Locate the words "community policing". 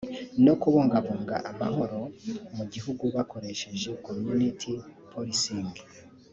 4.05-5.65